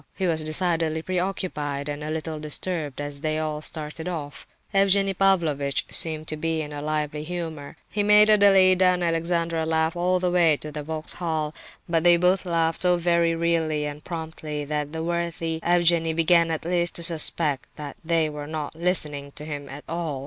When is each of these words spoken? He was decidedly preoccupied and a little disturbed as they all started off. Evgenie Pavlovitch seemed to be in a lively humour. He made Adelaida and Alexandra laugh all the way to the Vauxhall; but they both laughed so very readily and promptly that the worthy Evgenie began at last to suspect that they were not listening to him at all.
He 0.15 0.25
was 0.25 0.43
decidedly 0.43 1.03
preoccupied 1.03 1.87
and 1.87 2.03
a 2.03 2.09
little 2.09 2.39
disturbed 2.39 2.99
as 2.99 3.21
they 3.21 3.37
all 3.37 3.61
started 3.61 4.07
off. 4.07 4.47
Evgenie 4.73 5.13
Pavlovitch 5.13 5.85
seemed 5.91 6.27
to 6.29 6.35
be 6.37 6.63
in 6.63 6.73
a 6.73 6.81
lively 6.81 7.23
humour. 7.23 7.77
He 7.87 8.01
made 8.01 8.27
Adelaida 8.27 8.83
and 8.83 9.03
Alexandra 9.03 9.63
laugh 9.63 9.95
all 9.95 10.19
the 10.19 10.31
way 10.31 10.57
to 10.57 10.71
the 10.71 10.81
Vauxhall; 10.81 11.53
but 11.87 12.03
they 12.03 12.17
both 12.17 12.47
laughed 12.47 12.81
so 12.81 12.97
very 12.97 13.35
readily 13.35 13.85
and 13.85 14.03
promptly 14.03 14.65
that 14.65 14.91
the 14.91 15.03
worthy 15.03 15.59
Evgenie 15.61 16.13
began 16.13 16.49
at 16.49 16.65
last 16.65 16.95
to 16.95 17.03
suspect 17.03 17.67
that 17.75 17.95
they 18.03 18.27
were 18.27 18.47
not 18.47 18.73
listening 18.73 19.31
to 19.33 19.45
him 19.45 19.69
at 19.69 19.83
all. 19.87 20.19